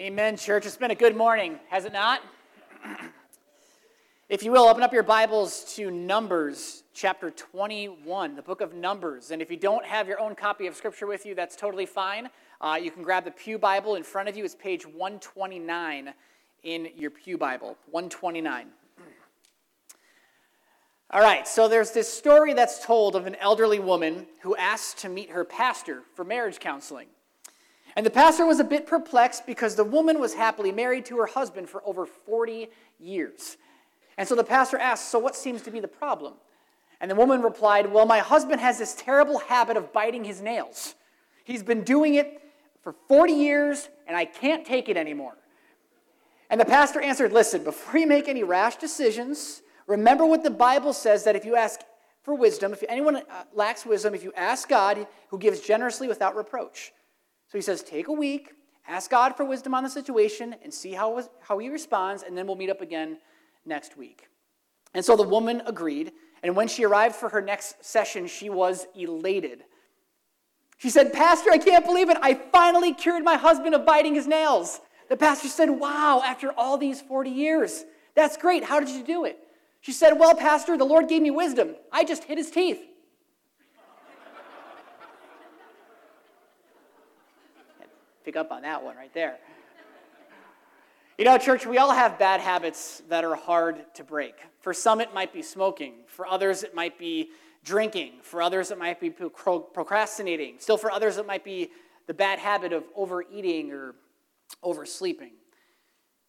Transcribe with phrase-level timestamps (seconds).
[0.00, 0.64] Amen, church.
[0.64, 2.22] It's been a good morning, has it not?
[4.30, 9.30] if you will, open up your Bibles to Numbers chapter 21, the book of Numbers.
[9.30, 12.30] And if you don't have your own copy of Scripture with you, that's totally fine.
[12.62, 14.42] Uh, you can grab the Pew Bible in front of you.
[14.42, 16.14] It's page 129
[16.62, 17.76] in your Pew Bible.
[17.90, 18.68] 129.
[21.10, 25.10] All right, so there's this story that's told of an elderly woman who asked to
[25.10, 27.08] meet her pastor for marriage counseling.
[27.96, 31.26] And the pastor was a bit perplexed because the woman was happily married to her
[31.26, 32.68] husband for over 40
[32.98, 33.56] years.
[34.16, 36.34] And so the pastor asked, So what seems to be the problem?
[37.00, 40.94] And the woman replied, Well, my husband has this terrible habit of biting his nails.
[41.44, 42.42] He's been doing it
[42.82, 45.36] for 40 years, and I can't take it anymore.
[46.48, 50.92] And the pastor answered, Listen, before you make any rash decisions, remember what the Bible
[50.92, 51.80] says that if you ask
[52.22, 53.22] for wisdom, if anyone uh,
[53.54, 56.92] lacks wisdom, if you ask God, who gives generously without reproach.
[57.50, 58.52] So he says, take a week,
[58.86, 62.46] ask God for wisdom on the situation, and see how, how he responds, and then
[62.46, 63.18] we'll meet up again
[63.66, 64.28] next week.
[64.94, 66.12] And so the woman agreed,
[66.44, 69.64] and when she arrived for her next session, she was elated.
[70.78, 72.16] She said, Pastor, I can't believe it.
[72.22, 74.80] I finally cured my husband of biting his nails.
[75.08, 77.84] The pastor said, Wow, after all these 40 years.
[78.14, 78.64] That's great.
[78.64, 79.38] How did you do it?
[79.80, 81.74] She said, Well, Pastor, the Lord gave me wisdom.
[81.92, 82.80] I just hit his teeth.
[88.24, 89.38] Pick up on that one right there.
[91.18, 94.34] You know, church, we all have bad habits that are hard to break.
[94.60, 95.96] For some, it might be smoking.
[96.06, 97.28] For others, it might be
[97.62, 98.12] drinking.
[98.22, 100.54] For others, it might be procrastinating.
[100.60, 101.70] Still, for others, it might be
[102.06, 103.94] the bad habit of overeating or
[104.62, 105.32] oversleeping.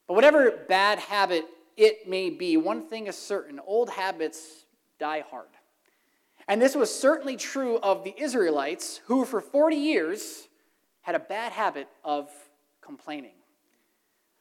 [0.08, 1.46] But whatever bad habit
[1.78, 4.66] it may be, one thing is certain old habits
[5.00, 5.48] die hard.
[6.50, 10.50] And this was certainly true of the Israelites, who for 40 years
[11.02, 12.30] had a bad habit of
[12.82, 13.34] complaining.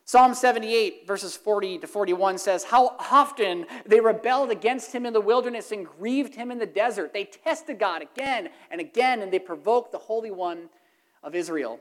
[0.04, 5.20] Psalm 78, verses 40 to 41 says, How often they rebelled against him in the
[5.20, 7.12] wilderness and grieved him in the desert.
[7.12, 10.68] They tested God again and again, and they provoked the Holy One
[11.22, 11.78] of Israel.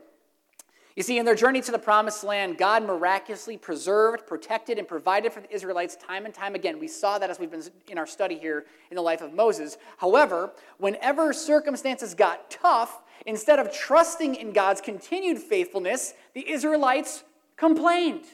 [0.94, 5.32] You see, in their journey to the promised land, God miraculously preserved, protected, and provided
[5.32, 6.78] for the Israelites time and time again.
[6.78, 9.76] We saw that as we've been in our study here in the life of Moses.
[9.96, 17.24] However, whenever circumstances got tough, instead of trusting in God's continued faithfulness, the Israelites
[17.56, 18.24] complained.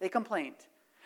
[0.00, 0.56] They complained.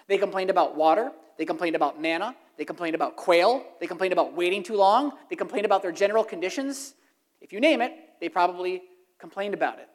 [0.08, 1.12] They complained about water.
[1.38, 2.36] They complained about manna.
[2.56, 3.64] They complained about quail.
[3.80, 5.12] They complained about waiting too long.
[5.28, 6.94] They complained about their general conditions.
[7.40, 8.82] If you name it, they probably
[9.18, 9.88] complained about it.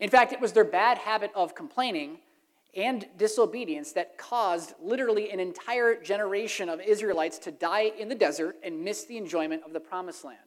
[0.00, 2.18] In fact, it was their bad habit of complaining
[2.76, 8.56] and disobedience that caused literally an entire generation of Israelites to die in the desert
[8.62, 10.38] and miss the enjoyment of the promised land.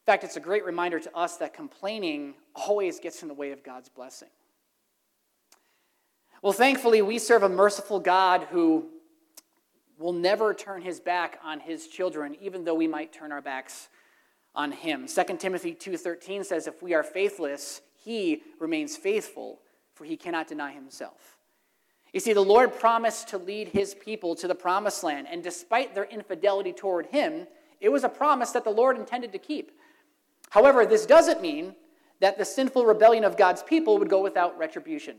[0.00, 3.52] In fact, it's a great reminder to us that complaining always gets in the way
[3.52, 4.28] of God's blessing.
[6.42, 8.86] Well, thankfully, we serve a merciful God who
[9.98, 13.88] will never turn his back on his children, even though we might turn our backs
[14.54, 15.06] on him.
[15.06, 19.60] 2 Timothy 2:13 says if we are faithless, he remains faithful,
[19.92, 21.36] for he cannot deny himself.
[22.14, 25.94] You see, the Lord promised to lead his people to the promised land, and despite
[25.94, 27.46] their infidelity toward him,
[27.80, 29.78] it was a promise that the Lord intended to keep.
[30.50, 31.74] However, this doesn't mean
[32.20, 35.16] that the sinful rebellion of God's people would go without retribution.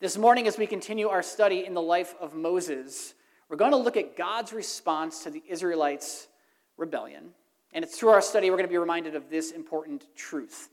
[0.00, 3.14] This morning, as we continue our study in the life of Moses,
[3.48, 6.28] we're going to look at God's response to the Israelites'
[6.76, 7.30] rebellion.
[7.72, 10.68] And it's through our study we're going to be reminded of this important truth.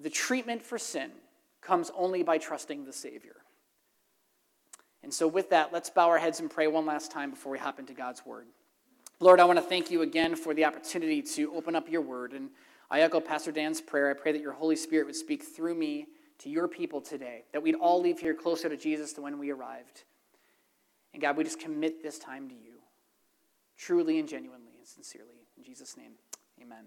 [0.00, 1.10] The treatment for sin
[1.60, 3.36] comes only by trusting the Savior.
[5.02, 7.58] And so, with that, let's bow our heads and pray one last time before we
[7.58, 8.46] hop into God's Word.
[9.22, 12.32] Lord, I want to thank you again for the opportunity to open up your Word.
[12.32, 12.48] And
[12.90, 14.10] I echo Pastor Dan's prayer.
[14.10, 16.06] I pray that your Holy Spirit would speak through me
[16.38, 19.50] to your people today, that we'd all leave here closer to Jesus than when we
[19.50, 20.04] arrived.
[21.12, 22.78] And God, we just commit this time to you,
[23.76, 25.46] truly and genuinely and sincerely.
[25.58, 26.12] In Jesus' name,
[26.62, 26.86] amen.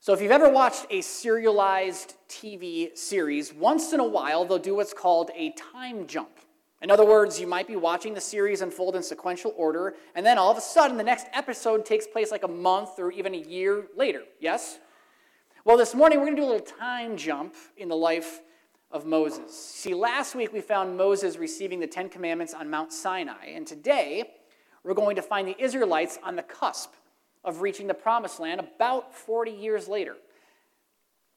[0.00, 4.74] So, if you've ever watched a serialized TV series, once in a while they'll do
[4.74, 6.40] what's called a time jump.
[6.82, 10.36] In other words, you might be watching the series unfold in sequential order, and then
[10.36, 13.38] all of a sudden the next episode takes place like a month or even a
[13.38, 14.22] year later.
[14.40, 14.78] Yes?
[15.64, 18.42] Well, this morning we're going to do a little time jump in the life
[18.90, 19.56] of Moses.
[19.56, 24.34] See, last week we found Moses receiving the Ten Commandments on Mount Sinai, and today
[24.82, 26.92] we're going to find the Israelites on the cusp
[27.44, 30.16] of reaching the promised land about 40 years later.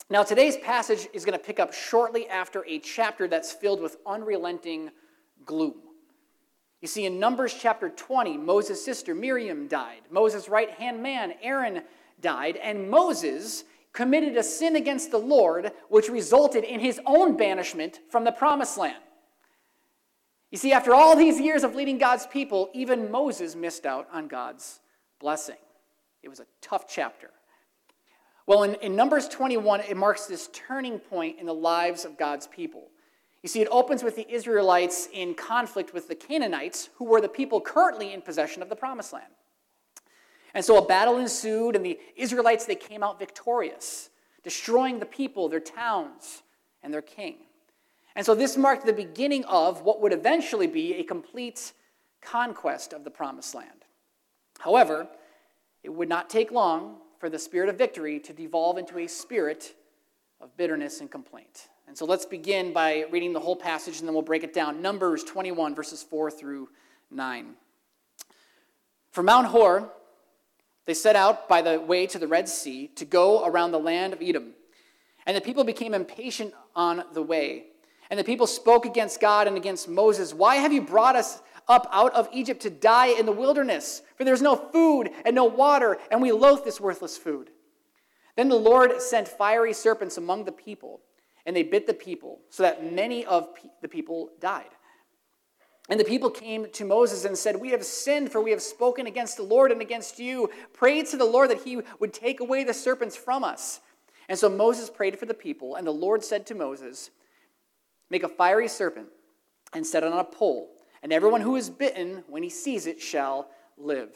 [0.09, 3.97] Now, today's passage is going to pick up shortly after a chapter that's filled with
[4.05, 4.91] unrelenting
[5.47, 5.73] gloom.
[6.81, 10.01] You see, in Numbers chapter 20, Moses' sister Miriam died.
[10.11, 11.81] Moses' right hand man, Aaron,
[12.21, 12.57] died.
[12.57, 13.63] And Moses
[13.93, 18.77] committed a sin against the Lord, which resulted in his own banishment from the promised
[18.77, 19.01] land.
[20.51, 24.27] You see, after all these years of leading God's people, even Moses missed out on
[24.27, 24.79] God's
[25.19, 25.57] blessing.
[26.21, 27.31] It was a tough chapter.
[28.45, 32.47] Well, in, in, Numbers 21, it marks this turning point in the lives of God's
[32.47, 32.89] people.
[33.43, 37.29] You see, it opens with the Israelites in conflict with the Canaanites, who were the
[37.29, 39.31] people currently in possession of the promised land.
[40.53, 44.09] And so a battle ensued, and the Israelites, they came out victorious,
[44.43, 46.41] destroying the people, their towns,
[46.81, 47.35] and their king.
[48.15, 51.73] And so this marked the beginning of what would eventually be a complete
[52.21, 53.85] conquest of the promised land.
[54.59, 55.07] However,
[55.83, 59.75] it would not take long for the spirit of victory to devolve into a spirit
[60.41, 61.69] of bitterness and complaint.
[61.87, 64.81] And so let's begin by reading the whole passage and then we'll break it down.
[64.81, 66.69] Numbers 21, verses 4 through
[67.11, 67.53] 9.
[69.11, 69.91] From Mount Hor,
[70.85, 74.13] they set out by the way to the Red Sea to go around the land
[74.13, 74.53] of Edom.
[75.25, 77.65] And the people became impatient on the way.
[78.09, 80.33] And the people spoke against God and against Moses.
[80.33, 84.01] Why have you brought us up out of Egypt to die in the wilderness?
[84.15, 87.49] For there's no food and no water, and we loathe this worthless food.
[88.37, 91.01] Then the Lord sent fiery serpents among the people,
[91.47, 93.47] and they bit the people, so that many of
[93.81, 94.69] the people died.
[95.89, 99.07] And the people came to Moses and said, We have sinned, for we have spoken
[99.07, 100.49] against the Lord and against you.
[100.73, 103.79] Prayed to the Lord that he would take away the serpents from us.
[104.27, 107.11] And so Moses prayed for the people, and the Lord said to Moses,
[108.09, 109.07] Make a fiery serpent
[109.73, 110.69] and set it on a pole,
[111.01, 114.09] and everyone who is bitten, when he sees it, shall live.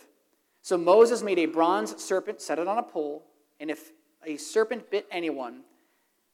[0.61, 3.25] So Moses made a bronze serpent, set it on a pole,
[3.61, 3.91] and if
[4.25, 5.61] a serpent bit anyone,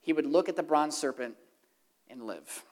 [0.08, 1.36] he would look at the bronze serpent
[2.10, 2.64] and live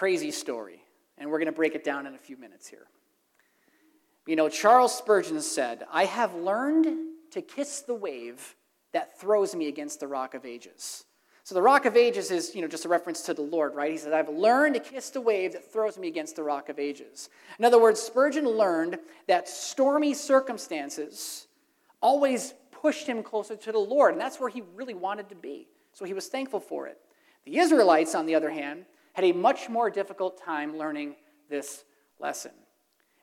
[0.00, 0.82] crazy story,
[1.18, 2.86] and we're going to break it down in a few minutes here.
[4.26, 6.86] You know, Charles Spurgeon said, I have learned
[7.32, 8.56] to kiss the wave
[8.94, 11.04] that throws me against the rock of ages.
[11.44, 13.90] So the rock of ages is, you know, just a reference to the Lord, right?
[13.90, 16.78] He said, I've learned to kiss the wave that throws me against the rock of
[16.78, 17.28] ages.
[17.58, 21.46] In other words, Spurgeon learned that stormy circumstances
[22.00, 25.68] always pushed him closer to the Lord, and that's where he really wanted to be.
[25.92, 26.98] So he was thankful for it.
[27.44, 31.16] The Israelites, on the other hand, had a much more difficult time learning
[31.48, 31.84] this
[32.18, 32.52] lesson.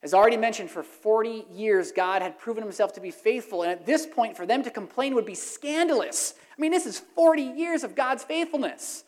[0.03, 3.85] As already mentioned, for 40 years, God had proven himself to be faithful, and at
[3.85, 6.35] this point, for them to complain would be scandalous.
[6.55, 9.03] I mean, this is 40 years of God's faithfulness.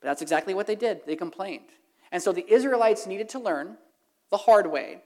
[0.00, 1.00] But that's exactly what they did.
[1.06, 1.70] They complained.
[2.12, 3.76] And so the Israelites needed to learn
[4.30, 5.02] the hard way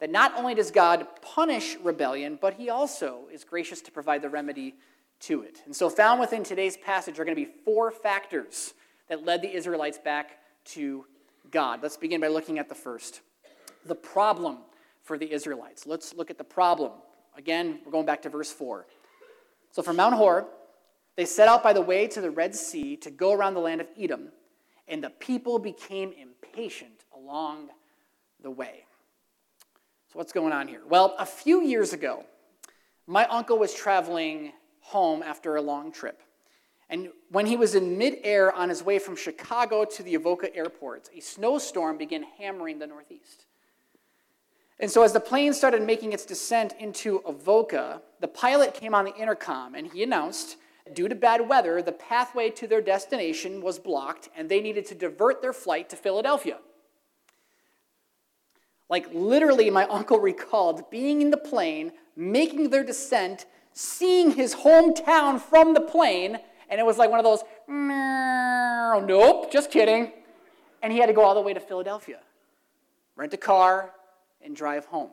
[0.00, 4.30] that not only does God punish rebellion, but he also is gracious to provide the
[4.30, 4.74] remedy
[5.20, 5.62] to it.
[5.64, 8.74] And so, found within today's passage are going to be four factors
[9.08, 11.04] that led the Israelites back to
[11.50, 11.82] God.
[11.82, 13.20] Let's begin by looking at the first
[13.86, 14.58] the problem
[15.02, 15.86] for the Israelites.
[15.86, 16.92] Let's look at the problem.
[17.36, 18.86] Again, we're going back to verse 4.
[19.70, 20.46] So from Mount Hor,
[21.16, 23.80] they set out by the way to the Red Sea to go around the land
[23.80, 24.30] of Edom,
[24.88, 27.68] and the people became impatient along
[28.42, 28.84] the way.
[30.14, 30.80] So, what's going on here?
[30.88, 32.24] Well, a few years ago,
[33.08, 36.22] my uncle was traveling home after a long trip.
[36.88, 41.10] And when he was in midair on his way from Chicago to the Avoca airport,
[41.16, 43.46] a snowstorm began hammering the Northeast.
[44.78, 49.06] And so, as the plane started making its descent into Avoca, the pilot came on
[49.06, 50.58] the intercom and he announced,
[50.92, 54.94] due to bad weather, the pathway to their destination was blocked and they needed to
[54.94, 56.58] divert their flight to Philadelphia.
[58.94, 65.40] Like, literally, my uncle recalled being in the plane, making their descent, seeing his hometown
[65.40, 70.12] from the plane, and it was like one of those, nope, just kidding.
[70.80, 72.20] And he had to go all the way to Philadelphia,
[73.16, 73.90] rent a car,
[74.40, 75.10] and drive home.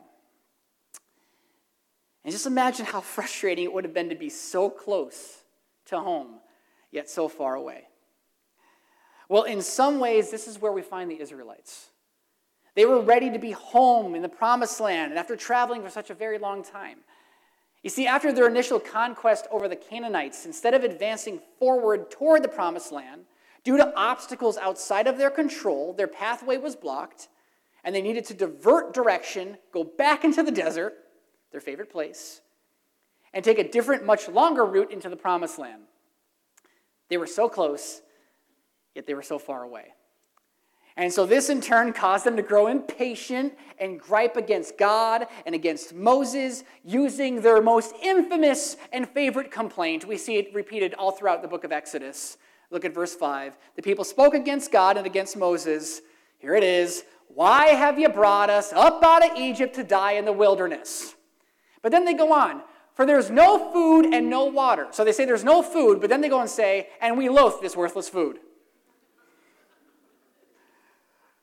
[2.22, 5.42] And just imagine how frustrating it would have been to be so close
[5.86, 6.34] to home,
[6.92, 7.88] yet so far away.
[9.28, 11.88] Well, in some ways, this is where we find the Israelites.
[12.74, 16.10] They were ready to be home in the promised land, and after traveling for such
[16.10, 16.98] a very long time,
[17.82, 22.48] you see, after their initial conquest over the Canaanites, instead of advancing forward toward the
[22.48, 23.22] promised land,
[23.64, 27.28] due to obstacles outside of their control, their pathway was blocked,
[27.82, 30.94] and they needed to divert direction, go back into the desert,
[31.50, 32.40] their favorite place,
[33.34, 35.82] and take a different, much longer route into the promised land.
[37.08, 38.00] They were so close,
[38.94, 39.92] yet they were so far away.
[40.96, 45.54] And so this in turn caused them to grow impatient and gripe against God and
[45.54, 50.06] against Moses, using their most infamous and favorite complaint.
[50.06, 52.36] We see it repeated all throughout the book of Exodus.
[52.70, 53.56] Look at verse 5.
[53.76, 56.02] The people spoke against God and against Moses.
[56.38, 60.26] Here it is Why have you brought us up out of Egypt to die in
[60.26, 61.14] the wilderness?
[61.80, 62.62] But then they go on.
[62.94, 64.86] for there's no food and no water.
[64.90, 67.54] So they say there's no food, but then they go and say, and we loathe
[67.62, 68.38] this worthless food.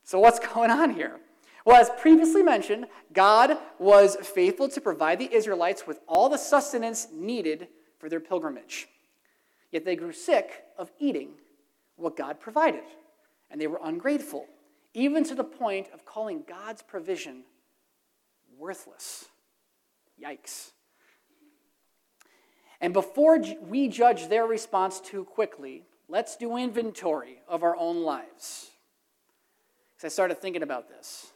[0.10, 1.20] So what's going on here?
[1.66, 7.10] Well, as previously mentioned, God was faithful to provide the Israelites with all the sustenance
[7.14, 7.68] needed
[8.00, 8.88] for their pilgrimage.
[9.72, 11.34] Yet they grew sick of eating
[11.96, 12.82] what God provided,
[13.52, 14.48] and they were ungrateful,
[14.96, 17.44] even to the point of calling God's provision
[18.58, 19.26] worthless.
[20.20, 20.72] Yikes.
[22.82, 28.72] And before we judge their response too quickly, let's do inventory of our own lives.
[30.00, 31.34] Because I started thinking about this.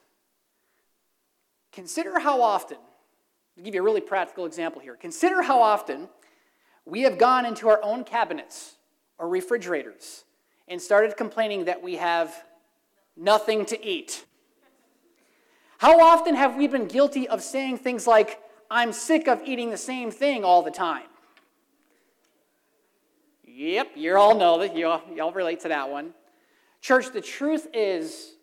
[1.73, 2.77] Consider how often,
[3.57, 4.95] I'll give you a really practical example here.
[4.95, 6.07] Consider how often
[6.85, 8.75] we have gone into our own cabinets
[9.17, 10.23] or refrigerators
[10.69, 12.33] and started complaining that we have
[13.17, 14.23] nothing to eat.
[15.79, 18.39] How often have we been guilty of saying things like,
[18.71, 21.07] I'm sick of eating the same thing all the time?
[23.45, 24.73] Yep, you all know that.
[24.73, 26.13] You all relate to that one.
[26.79, 28.35] Church, the truth is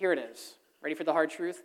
[0.00, 0.54] here it is.
[0.80, 1.62] Ready for the hard truth?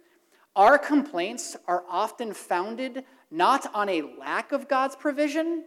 [0.57, 5.63] Our complaints are often founded not on a lack of God's provision,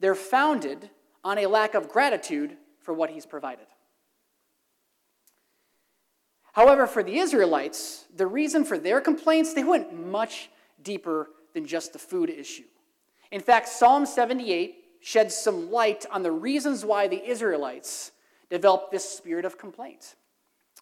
[0.00, 0.90] they're founded
[1.22, 3.66] on a lack of gratitude for what He's provided.
[6.52, 10.50] However, for the Israelites, the reason for their complaints, they went much
[10.82, 12.64] deeper than just the food issue.
[13.30, 18.10] In fact, Psalm 78 sheds some light on the reasons why the Israelites
[18.50, 20.16] developed this spirit of complaint.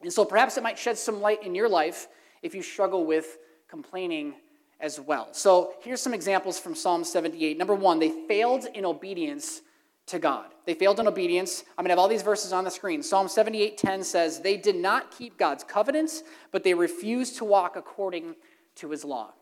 [0.03, 2.09] And so perhaps it might shed some light in your life
[2.43, 3.39] if you struggle with
[3.69, 4.35] complaining
[4.81, 5.29] as well.
[5.33, 7.59] So here's some examples from Psalm 78.
[7.59, 9.63] Number one, they failed in obedience
[10.07, 10.47] to God.
[10.65, 11.65] They failed in obedience.
[11.77, 13.03] I'm going to have all these verses on the screen.
[13.03, 18.37] Psalm 78:10 says, "They did not keep God's covenants, but they refused to walk according
[18.77, 19.35] to his law."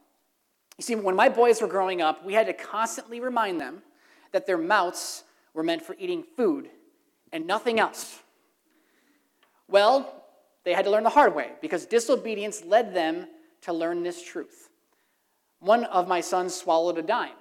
[0.79, 3.83] You see, when my boys were growing up, we had to constantly remind them
[4.33, 6.69] that their mouths were meant for eating food
[7.33, 8.23] and nothing else.
[9.69, 10.26] Well,
[10.67, 13.29] they had to learn the hard way because disobedience led them
[13.63, 14.69] to learn this truth.
[15.61, 17.39] One of my sons swallowed a dime,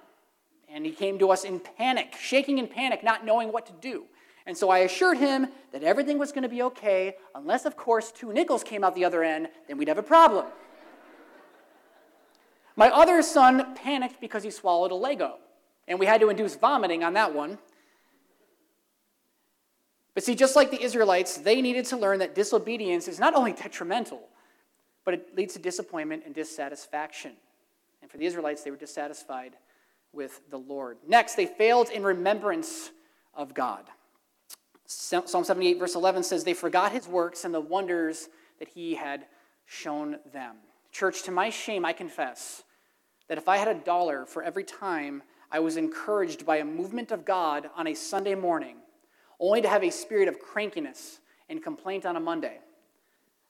[0.68, 4.04] and he came to us in panic, shaking in panic, not knowing what to do.
[4.46, 8.12] And so I assured him that everything was going to be okay, unless, of course,
[8.12, 10.46] two nickels came out the other end, then we'd have a problem.
[12.76, 15.38] my other son panicked because he swallowed a Lego,
[15.88, 17.58] and we had to induce vomiting on that one.
[20.16, 23.52] But see, just like the Israelites, they needed to learn that disobedience is not only
[23.52, 24.22] detrimental,
[25.04, 27.32] but it leads to disappointment and dissatisfaction.
[28.00, 29.56] And for the Israelites, they were dissatisfied
[30.14, 30.96] with the Lord.
[31.06, 32.92] Next, they failed in remembrance
[33.34, 33.84] of God.
[34.86, 39.26] Psalm 78, verse 11 says, They forgot his works and the wonders that he had
[39.66, 40.56] shown them.
[40.92, 42.62] Church, to my shame, I confess
[43.28, 47.12] that if I had a dollar for every time I was encouraged by a movement
[47.12, 48.76] of God on a Sunday morning,
[49.38, 52.58] only to have a spirit of crankiness and complaint on a Monday,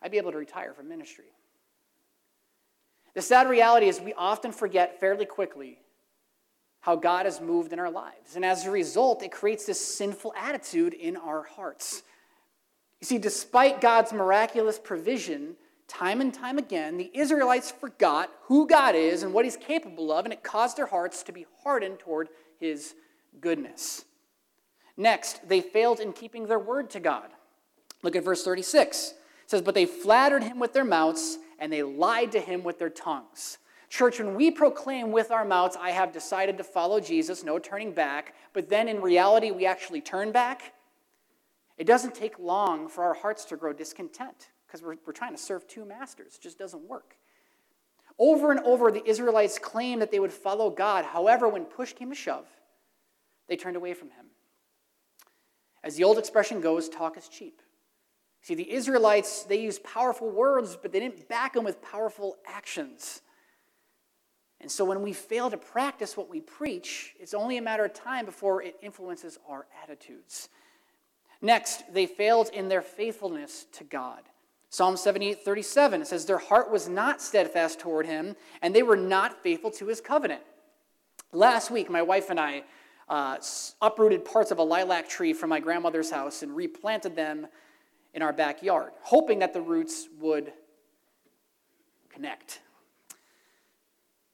[0.02, 1.26] I'd be able to retire from ministry.
[3.14, 5.78] The sad reality is we often forget fairly quickly
[6.80, 8.36] how God has moved in our lives.
[8.36, 12.02] And as a result, it creates this sinful attitude in our hearts.
[13.00, 15.56] You see, despite God's miraculous provision,
[15.88, 20.26] time and time again, the Israelites forgot who God is and what He's capable of,
[20.26, 22.28] and it caused their hearts to be hardened toward
[22.60, 22.94] His
[23.40, 24.04] goodness.
[24.96, 27.30] Next, they failed in keeping their word to God.
[28.02, 29.14] Look at verse 36.
[29.44, 32.78] It says, But they flattered him with their mouths and they lied to him with
[32.78, 33.58] their tongues.
[33.88, 37.92] Church, when we proclaim with our mouths, I have decided to follow Jesus, no turning
[37.92, 40.74] back, but then in reality we actually turn back,
[41.78, 45.40] it doesn't take long for our hearts to grow discontent because we're, we're trying to
[45.40, 46.34] serve two masters.
[46.36, 47.16] It just doesn't work.
[48.18, 51.04] Over and over, the Israelites claimed that they would follow God.
[51.04, 52.46] However, when push came to shove,
[53.46, 54.26] they turned away from him.
[55.86, 57.62] As the old expression goes, talk is cheap.
[58.42, 63.22] See, the Israelites, they used powerful words, but they didn't back them with powerful actions.
[64.60, 67.94] And so when we fail to practice what we preach, it's only a matter of
[67.94, 70.48] time before it influences our attitudes.
[71.40, 74.22] Next, they failed in their faithfulness to God.
[74.70, 78.96] Psalm 78 37 it says, Their heart was not steadfast toward him, and they were
[78.96, 80.42] not faithful to his covenant.
[81.32, 82.64] Last week, my wife and I
[83.08, 83.38] uh,
[83.80, 87.46] uprooted parts of a lilac tree from my grandmother's house and replanted them
[88.14, 90.52] in our backyard, hoping that the roots would
[92.08, 92.60] connect.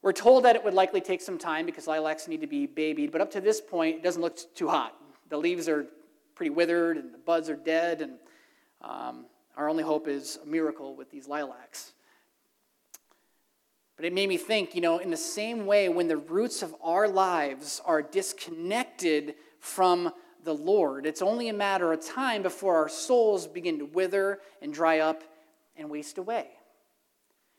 [0.03, 3.13] We're told that it would likely take some time because lilacs need to be babied,
[3.13, 4.97] but up to this point, it doesn't look too hot.
[5.29, 5.87] The leaves are
[6.35, 8.15] pretty withered and the buds are dead, and
[8.81, 9.27] um,
[9.57, 11.93] our only hope is a miracle with these lilacs.
[13.97, 16.75] But it made me think, you know, in the same way, when the roots of
[16.83, 20.13] our lives are disconnected from
[20.45, 24.73] the Lord, it's only a matter of time before our souls begin to wither and
[24.73, 25.23] dry up
[25.77, 26.49] and waste away.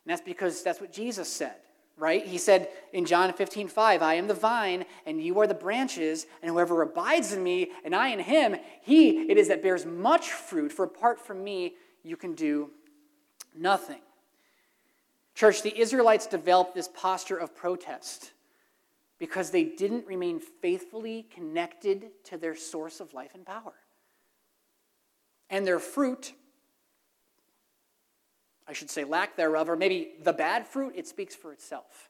[0.06, 1.56] And that's because that's what Jesus said,
[1.98, 2.26] right?
[2.26, 6.26] He said in John 15, 5, I am the vine, and you are the branches,
[6.42, 10.32] and whoever abides in me, and I in him, he it is that bears much
[10.32, 12.72] fruit, for apart from me, you can do
[13.56, 14.02] nothing.
[15.36, 18.32] Church, the Israelites developed this posture of protest
[19.18, 23.74] because they didn't remain faithfully connected to their source of life and power.
[25.50, 26.34] And their fruit,
[28.68, 32.10] I should say lack thereof, or maybe the bad fruit, it speaks for itself.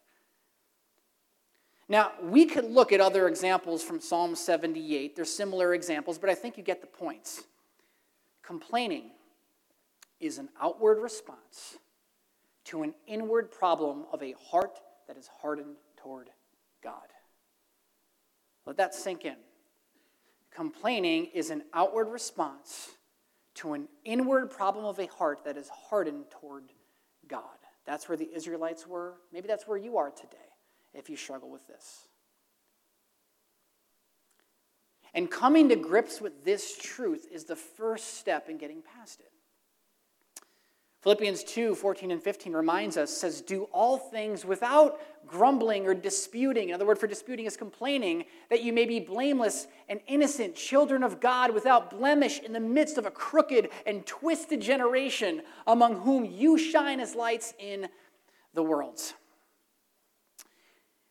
[1.88, 5.16] Now, we could look at other examples from Psalm 78.
[5.16, 7.44] They're similar examples, but I think you get the points.
[8.42, 9.12] Complaining
[10.20, 11.78] is an outward response
[12.66, 16.30] to an inward problem of a heart that is hardened toward
[16.84, 17.08] God.
[18.66, 19.36] Let that sink in.
[20.54, 22.92] Complaining is an outward response
[23.56, 26.66] to an inward problem of a heart that is hardened toward
[27.28, 27.44] God.
[27.86, 29.16] That's where the Israelites were.
[29.32, 30.38] Maybe that's where you are today
[30.94, 32.08] if you struggle with this.
[35.14, 39.32] And coming to grips with this truth is the first step in getting past it.
[41.04, 46.70] Philippians 2 14 and 15 reminds us, says, Do all things without grumbling or disputing.
[46.70, 51.20] Another word for disputing is complaining, that you may be blameless and innocent, children of
[51.20, 56.58] God without blemish in the midst of a crooked and twisted generation, among whom you
[56.58, 57.90] shine as lights in
[58.54, 59.02] the world.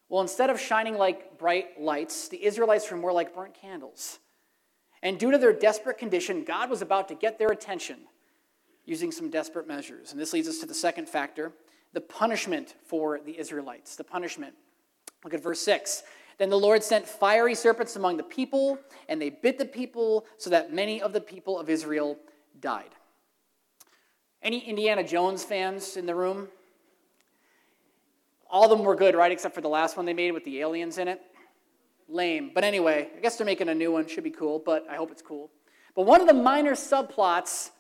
[0.08, 4.20] Well, instead of shining like bright lights, the Israelites were more like burnt candles.
[5.02, 7.98] And due to their desperate condition, God was about to get their attention
[8.84, 10.12] using some desperate measures.
[10.12, 11.52] And this leads us to the second factor
[11.92, 13.96] the punishment for the Israelites.
[13.96, 14.54] The punishment.
[15.24, 16.02] Look at verse 6.
[16.38, 20.50] Then the Lord sent fiery serpents among the people, and they bit the people, so
[20.50, 22.18] that many of the people of Israel
[22.60, 22.90] died.
[24.42, 26.48] Any Indiana Jones fans in the room?
[28.50, 29.30] All of them were good, right?
[29.30, 31.20] Except for the last one they made with the aliens in it.
[32.08, 32.50] Lame.
[32.54, 34.06] But anyway, I guess they're making a new one.
[34.06, 35.50] Should be cool, but I hope it's cool.
[35.94, 37.70] But one of the minor subplots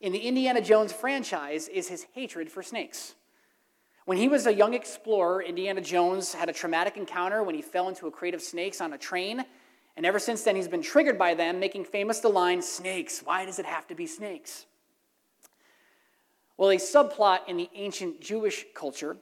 [0.00, 3.14] in the Indiana Jones franchise is his hatred for snakes.
[4.04, 7.88] When he was a young explorer, Indiana Jones had a traumatic encounter when he fell
[7.88, 9.44] into a crate of snakes on a train.
[9.96, 13.44] And ever since then, he's been triggered by them, making famous the line, Snakes, why
[13.44, 14.64] does it have to be snakes?
[16.56, 19.16] Well, a subplot in the ancient Jewish culture,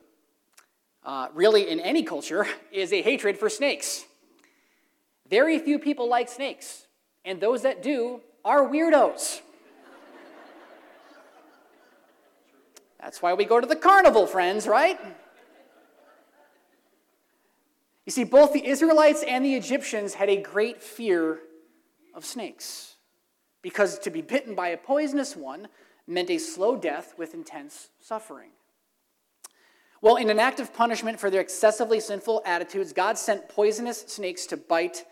[1.04, 4.04] uh, really in any culture, is a hatred for snakes.
[5.28, 6.86] Very few people like snakes,
[7.24, 9.40] and those that do are weirdos.
[13.06, 14.98] That's why we go to the carnival, friends, right?
[18.04, 21.38] You see, both the Israelites and the Egyptians had a great fear
[22.14, 22.96] of snakes
[23.62, 25.68] because to be bitten by a poisonous one
[26.08, 28.50] meant a slow death with intense suffering.
[30.02, 34.46] Well, in an act of punishment for their excessively sinful attitudes, God sent poisonous snakes
[34.46, 35.04] to bite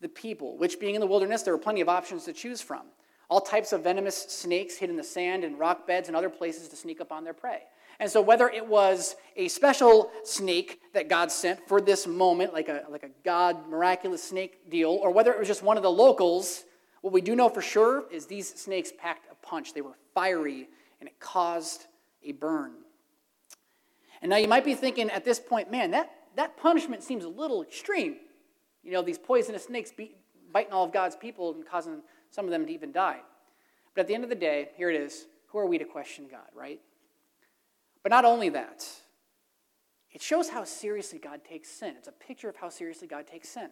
[0.00, 2.82] the people, which, being in the wilderness, there were plenty of options to choose from
[3.30, 6.68] all types of venomous snakes hid in the sand and rock beds and other places
[6.68, 7.62] to sneak up on their prey.
[8.00, 12.68] And so, whether it was a special snake that God sent for this moment, like
[12.68, 15.90] a, like a God miraculous snake deal, or whether it was just one of the
[15.90, 16.64] locals,
[17.02, 19.74] what we do know for sure is these snakes packed a punch.
[19.74, 21.86] They were fiery and it caused
[22.24, 22.72] a burn.
[24.22, 27.28] And now you might be thinking at this point, man, that, that punishment seems a
[27.28, 28.16] little extreme.
[28.82, 30.16] You know, these poisonous snakes beat,
[30.52, 33.22] biting all of God's people and causing some of them to even died.
[33.94, 36.26] But at the end of the day, here it is who are we to question
[36.30, 36.80] God, right?
[38.02, 38.86] But not only that,
[40.12, 41.94] it shows how seriously God takes sin.
[41.98, 43.68] It's a picture of how seriously God takes sin.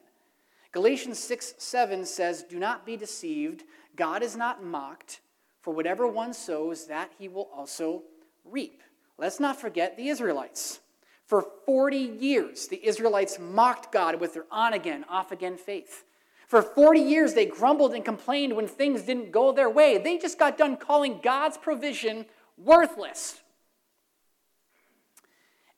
[0.73, 3.65] Galatians 6 7 says, Do not be deceived.
[3.97, 5.21] God is not mocked,
[5.63, 8.03] for whatever one sows, that he will also
[8.45, 8.83] reap.
[9.17, 10.81] Let's not forget the Israelites.
[11.25, 16.05] For 40 years, the Israelites mocked God with their on again, off again faith.
[16.49, 19.99] For 40 years, they grumbled and complained when things didn't go their way.
[19.99, 22.25] They just got done calling God's provision
[22.57, 23.39] worthless.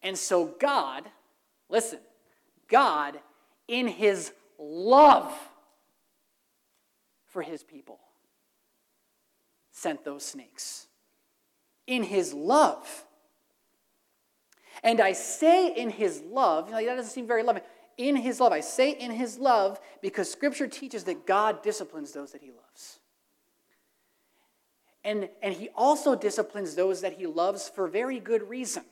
[0.00, 1.10] And so, God,
[1.68, 1.98] listen,
[2.68, 3.18] God,
[3.66, 5.34] in his love
[7.26, 7.98] for his people,
[9.72, 10.86] sent those snakes.
[11.88, 13.04] In his love.
[14.84, 17.64] And I say in his love, you know, that doesn't seem very loving
[18.00, 18.52] in his love.
[18.52, 22.98] I say in his love because scripture teaches that God disciplines those that he loves.
[25.04, 28.84] And, and he also disciplines those that he loves for very good reason.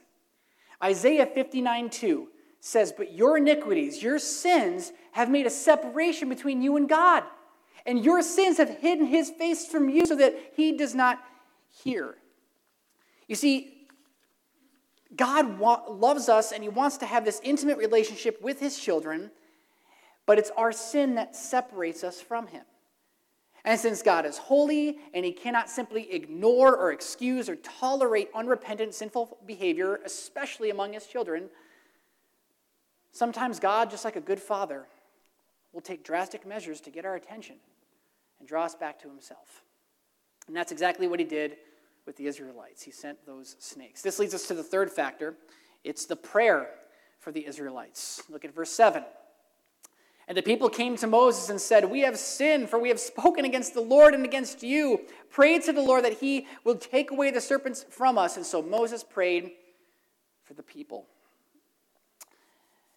[0.82, 2.28] Isaiah 59 2
[2.60, 7.24] says, But your iniquities, your sins, have made a separation between you and God.
[7.86, 11.18] And your sins have hidden his face from you so that he does not
[11.82, 12.16] hear.
[13.26, 13.77] You see,
[15.18, 19.30] God wa- loves us and he wants to have this intimate relationship with his children,
[20.24, 22.64] but it's our sin that separates us from him.
[23.64, 28.94] And since God is holy and he cannot simply ignore or excuse or tolerate unrepentant
[28.94, 31.50] sinful behavior, especially among his children,
[33.12, 34.86] sometimes God, just like a good father,
[35.72, 37.56] will take drastic measures to get our attention
[38.38, 39.64] and draw us back to himself.
[40.46, 41.56] And that's exactly what he did
[42.08, 42.82] with the Israelites.
[42.82, 44.00] He sent those snakes.
[44.00, 45.36] This leads us to the third factor
[45.84, 46.70] it's the prayer
[47.20, 48.22] for the Israelites.
[48.30, 49.04] Look at verse 7.
[50.26, 53.44] And the people came to Moses and said, We have sinned, for we have spoken
[53.44, 55.02] against the Lord and against you.
[55.30, 58.36] Pray to the Lord that he will take away the serpents from us.
[58.36, 59.52] And so Moses prayed
[60.44, 61.06] for the people.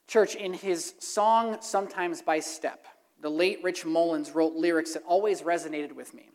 [0.08, 2.88] Church, in his song, Sometimes by Step,
[3.22, 6.30] the late Rich Mullins wrote lyrics that always resonated with me.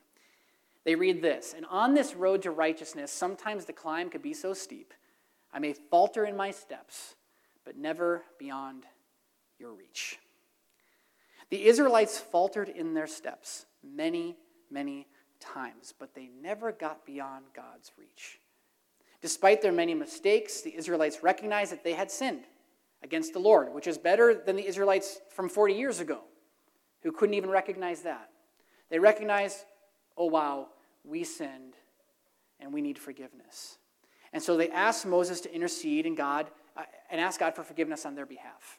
[0.86, 4.54] They read this And on this road to righteousness, sometimes the climb could be so
[4.54, 4.94] steep,
[5.52, 7.16] I may falter in my steps,
[7.64, 8.84] but never beyond
[9.58, 10.18] your reach.
[11.50, 14.36] The Israelites faltered in their steps many,
[14.70, 15.06] many
[15.40, 18.40] times, but they never got beyond God's reach.
[19.22, 22.44] Despite their many mistakes, the Israelites recognized that they had sinned
[23.02, 26.20] against the Lord, which is better than the Israelites from 40 years ago,
[27.02, 28.30] who couldn't even recognize that.
[28.90, 29.58] They recognized,
[30.16, 30.68] oh, wow,
[31.06, 31.74] we sinned
[32.60, 33.78] and we need forgiveness.
[34.32, 38.04] And so they asked Moses to intercede and God uh, and ask God for forgiveness
[38.04, 38.78] on their behalf.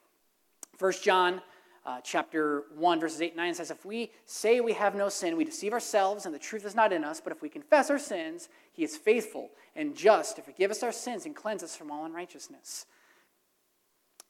[0.77, 1.41] First John
[1.85, 5.37] uh, chapter 1, verses 8 and 9 says, If we say we have no sin,
[5.37, 7.21] we deceive ourselves, and the truth is not in us.
[7.21, 10.91] But if we confess our sins, he is faithful and just to forgive us our
[10.91, 12.85] sins and cleanse us from all unrighteousness.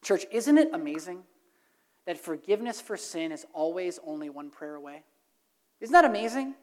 [0.04, 1.24] Church, isn't it amazing
[2.06, 5.04] that forgiveness for sin is always only one prayer away?
[5.82, 6.54] Isn't that amazing?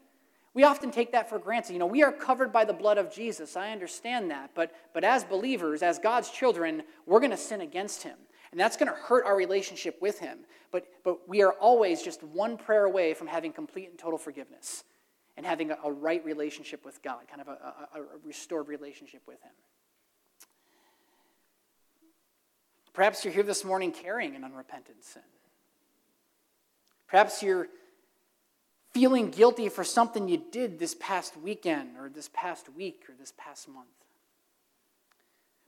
[0.55, 1.73] We often take that for granted.
[1.73, 3.57] You know, we are covered by the blood of Jesus.
[3.57, 4.53] I understand that.
[4.55, 8.17] But, but as believers, as God's children, we're going to sin against him.
[8.55, 10.39] And that's going to hurt our relationship with Him.
[10.71, 14.85] But, but we are always just one prayer away from having complete and total forgiveness
[15.37, 19.23] and having a, a right relationship with God, kind of a, a, a restored relationship
[19.27, 19.51] with Him.
[22.93, 25.23] Perhaps you're here this morning carrying an unrepentant sin.
[27.09, 27.67] Perhaps you're
[28.95, 33.33] feeling guilty for something you did this past weekend or this past week or this
[33.37, 33.89] past month.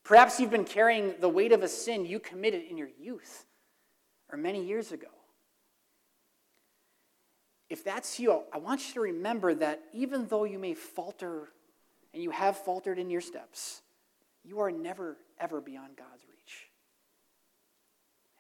[0.05, 3.45] Perhaps you've been carrying the weight of a sin you committed in your youth
[4.31, 5.09] or many years ago.
[7.69, 11.49] If that's you, I want you to remember that even though you may falter
[12.15, 13.83] and you have faltered in your steps,
[14.45, 16.69] you are never, ever beyond God's reach.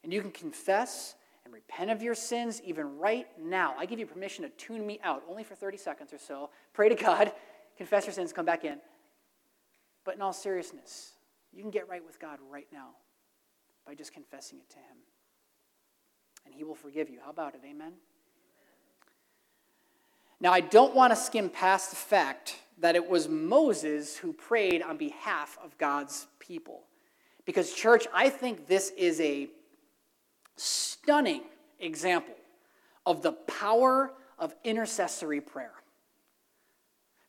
[0.04, 3.72] And you can confess and repent of your sins even right now.
[3.78, 6.50] I give you permission to tune me out only for 30 seconds or so.
[6.74, 7.30] Pray to God,
[7.78, 8.78] confess your sins, come back in.
[10.04, 11.12] But in all seriousness,
[11.52, 12.88] you can get right with God right now
[13.86, 14.96] by just confessing it to Him.
[16.44, 17.20] And He will forgive you.
[17.24, 17.60] How about it?
[17.64, 17.92] Amen?
[20.40, 24.82] Now, I don't want to skim past the fact that it was Moses who prayed
[24.82, 26.82] on behalf of God's people.
[27.44, 29.48] Because, church, I think this is a
[30.56, 31.42] stunning
[31.78, 32.34] example
[33.04, 35.72] of the power of intercessory prayer.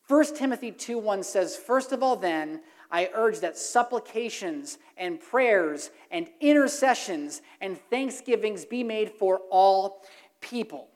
[0.07, 5.91] 1 Timothy 2 1 says, First of all, then, I urge that supplications and prayers
[6.09, 10.05] and intercessions and thanksgivings be made for all
[10.39, 10.87] people.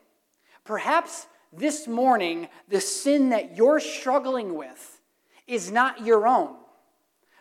[0.64, 5.00] Perhaps this morning, the sin that you're struggling with
[5.46, 6.56] is not your own,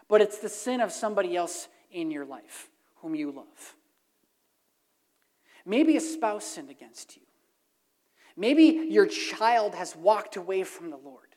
[0.09, 3.75] but it's the sin of somebody else in your life whom you love.
[5.65, 7.23] Maybe a spouse sinned against you.
[8.35, 11.27] Maybe your child has walked away from the Lord.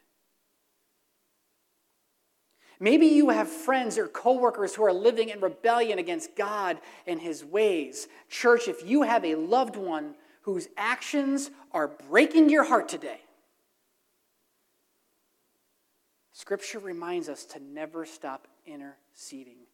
[2.81, 7.45] Maybe you have friends or coworkers who are living in rebellion against God and his
[7.45, 8.09] ways.
[8.29, 13.21] Church, if you have a loved one whose actions are breaking your heart today,
[16.33, 19.67] Scripture reminds us to never stop interceding.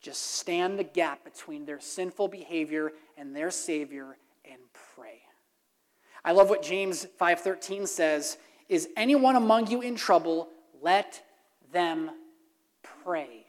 [0.00, 4.60] Just stand the gap between their sinful behavior and their Savior and
[4.94, 5.22] pray.
[6.24, 10.50] I love what James 5:13 says, "Is anyone among you in trouble?
[10.80, 11.22] Let
[11.72, 12.10] them
[12.82, 13.46] pray.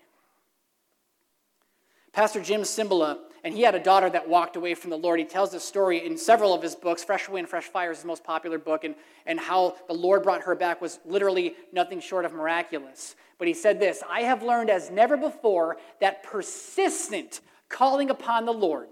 [2.12, 5.20] Pastor Jim Cymbala and he had a daughter that walked away from the Lord.
[5.20, 7.04] He tells this story in several of his books.
[7.04, 10.42] Fresh Wind, Fresh Fire is his most popular book, and, and how the Lord brought
[10.42, 13.16] her back was literally nothing short of miraculous.
[13.38, 18.54] But he said this I have learned as never before that persistent calling upon the
[18.54, 18.88] Lord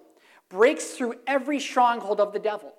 [0.49, 2.73] breaks through every stronghold of the devil.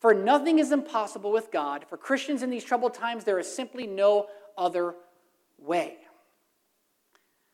[0.00, 1.84] For nothing is impossible with God.
[1.88, 4.94] For Christians in these troubled times, there is simply no other
[5.58, 5.98] way.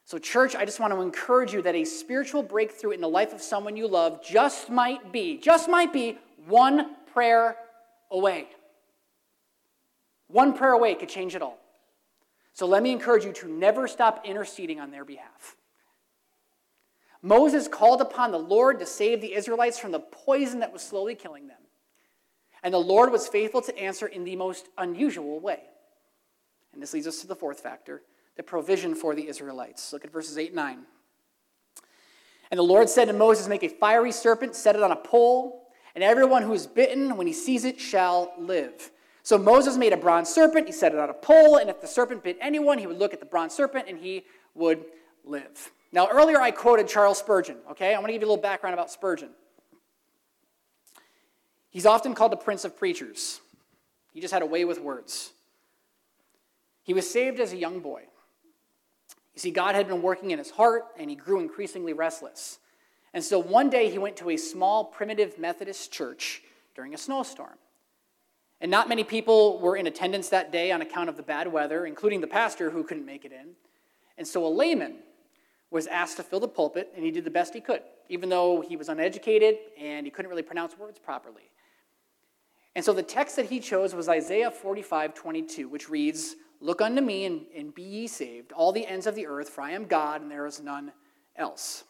[0.07, 3.33] So, church, I just want to encourage you that a spiritual breakthrough in the life
[3.33, 6.16] of someone you love just might be, just might be
[6.47, 7.57] one prayer
[8.12, 8.47] away.
[10.29, 11.59] One prayer away could change it all.
[12.53, 15.57] So, let me encourage you to never stop interceding on their behalf.
[17.21, 21.16] Moses called upon the Lord to save the Israelites from the poison that was slowly
[21.16, 21.59] killing them.
[22.62, 25.62] And the Lord was faithful to answer in the most unusual way.
[26.73, 28.03] And this leads us to the fourth factor
[28.37, 29.92] the provision for the Israelites.
[29.92, 30.79] Look at verses 8 and 9.
[32.51, 35.68] And the Lord said to Moses, Make a fiery serpent, set it on a pole,
[35.94, 38.90] and everyone who is bitten, when he sees it, shall live.
[39.22, 41.88] So Moses made a bronze serpent, he set it on a pole, and if the
[41.88, 44.85] serpent bit anyone, he would look at the bronze serpent and he would
[45.25, 45.72] live.
[45.90, 47.94] Now, earlier I quoted Charles Spurgeon, okay?
[47.94, 49.31] I want to give you a little background about Spurgeon.
[51.70, 53.40] He's often called the Prince of Preachers.
[54.12, 55.33] He just had a way with words.
[56.85, 58.05] He was saved as a young boy.
[59.37, 62.59] You see, God had been working in his heart, and he grew increasingly restless.
[63.12, 66.42] And so one day he went to a small, primitive Methodist church
[66.75, 67.59] during a snowstorm.
[68.62, 71.85] And not many people were in attendance that day on account of the bad weather,
[71.85, 73.51] including the pastor who couldn't make it in.
[74.16, 74.96] And so a layman
[75.70, 78.62] was asked to fill the pulpit, and he did the best he could, even though
[78.62, 81.51] he was uneducated and he couldn't really pronounce words properly.
[82.75, 87.01] And so the text that he chose was Isaiah 45 22, which reads, Look unto
[87.01, 89.85] me and, and be ye saved, all the ends of the earth, for I am
[89.87, 90.92] God and there is none
[91.37, 91.85] else.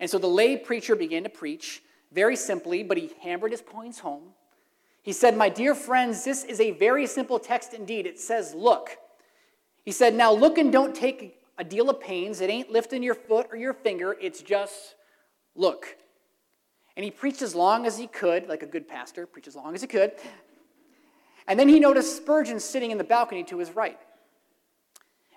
[0.00, 4.00] And so the lay preacher began to preach very simply, but he hammered his points
[4.00, 4.30] home.
[5.02, 8.06] He said, My dear friends, this is a very simple text indeed.
[8.06, 8.96] It says, Look.
[9.84, 12.40] He said, Now look and don't take a deal of pains.
[12.40, 14.94] It ain't lifting your foot or your finger, it's just
[15.54, 15.96] look.
[16.96, 19.74] And he preached as long as he could, like a good pastor, preached as long
[19.74, 20.12] as he could.
[21.46, 23.98] And then he noticed Spurgeon sitting in the balcony to his right.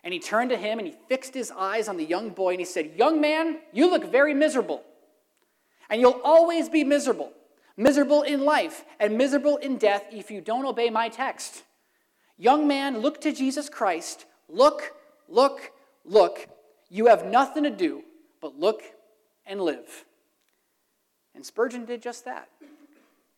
[0.04, 2.60] And he turned to him and he fixed his eyes on the young boy and
[2.60, 4.84] he said, Young man, you look very miserable.
[5.90, 7.34] And you'll always be miserable.
[7.76, 11.64] Miserable in life and miserable in death if you don't obey my text.
[12.38, 14.26] Young man, look to Jesus Christ.
[14.48, 14.94] Look,
[15.28, 15.72] look,
[16.06, 16.48] look.
[16.90, 18.04] You have nothing to do
[18.42, 18.82] but look
[19.46, 20.06] and live.
[21.36, 22.50] And Spurgeon did just that.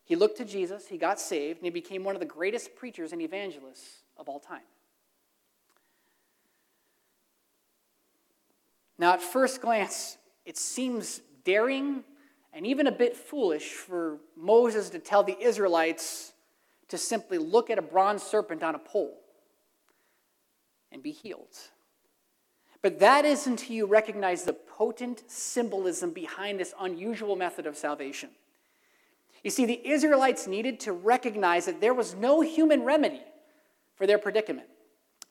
[0.09, 3.13] He looked to Jesus, he got saved, and he became one of the greatest preachers
[3.13, 4.63] and evangelists of all time.
[8.97, 12.03] Now, at first glance, it seems daring
[12.53, 16.33] and even a bit foolish for Moses to tell the Israelites
[16.87, 19.15] to simply look at a bronze serpent on a pole
[20.91, 21.55] and be healed.
[22.81, 28.31] But that is until you recognize the potent symbolism behind this unusual method of salvation.
[29.43, 33.21] You see, the Israelites needed to recognize that there was no human remedy
[33.95, 34.67] for their predicament.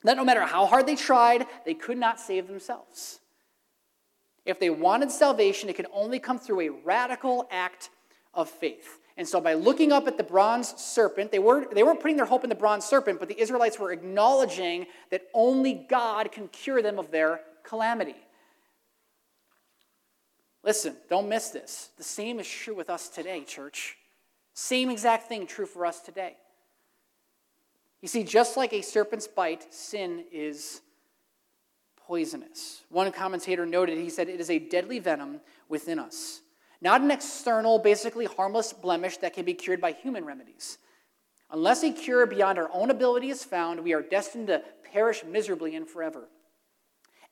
[0.03, 3.19] That no matter how hard they tried, they could not save themselves.
[4.45, 7.89] If they wanted salvation, it could only come through a radical act
[8.33, 8.99] of faith.
[9.17, 12.25] And so, by looking up at the bronze serpent, they, were, they weren't putting their
[12.25, 16.81] hope in the bronze serpent, but the Israelites were acknowledging that only God can cure
[16.81, 18.15] them of their calamity.
[20.63, 21.89] Listen, don't miss this.
[21.97, 23.98] The same is true with us today, church.
[24.59, 26.35] Same exact thing true for us today.
[28.01, 30.81] You see, just like a serpent's bite, sin is
[31.95, 32.81] poisonous.
[32.89, 36.41] One commentator noted, he said, it is a deadly venom within us.
[36.81, 40.77] Not an external, basically harmless blemish that can be cured by human remedies.
[41.51, 45.77] Unless a cure beyond our own ability is found, we are destined to perish miserably
[45.77, 46.27] and forever.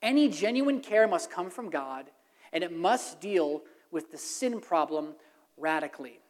[0.01, 2.09] Any genuine care must come from God,
[2.53, 5.15] and it must deal with the sin problem
[5.57, 6.21] radically.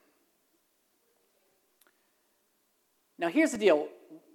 [3.20, 3.88] Now, here's the deal.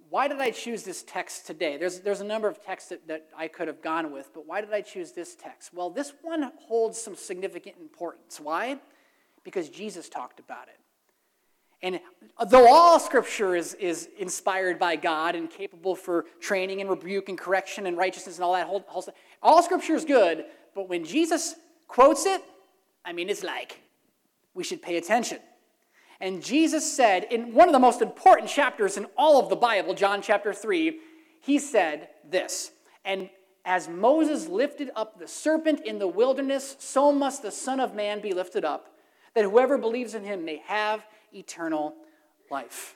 [0.09, 1.77] Why did I choose this text today?
[1.77, 4.61] There's, there's a number of texts that, that I could have gone with, but why
[4.61, 5.73] did I choose this text?
[5.73, 8.39] Well, this one holds some significant importance.
[8.39, 8.79] Why?
[9.43, 10.79] Because Jesus talked about it.
[11.81, 11.99] And
[12.47, 17.37] though all scripture is, is inspired by God and capable for training and rebuke and
[17.37, 21.03] correction and righteousness and all that whole, whole stuff, all scripture is good, but when
[21.03, 21.55] Jesus
[21.87, 22.41] quotes it,
[23.03, 23.81] I mean, it's like
[24.53, 25.39] we should pay attention.
[26.23, 29.93] And Jesus said, in one of the most important chapters in all of the Bible,
[29.93, 30.97] John chapter 3,
[31.41, 32.71] he said this.
[33.03, 33.29] And
[33.65, 38.21] as Moses lifted up the serpent in the wilderness, so must the Son of Man
[38.21, 38.95] be lifted up,
[39.33, 41.93] that whoever believes in him may have eternal
[42.49, 42.95] life.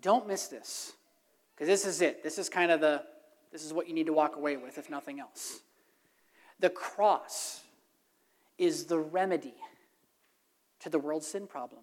[0.00, 0.94] Don't miss this,
[1.54, 2.22] because this is it.
[2.22, 3.02] This is kind of the,
[3.52, 5.60] this is what you need to walk away with, if nothing else.
[6.60, 7.60] The cross
[8.56, 9.52] is the remedy
[10.86, 11.82] to the world's sin problem.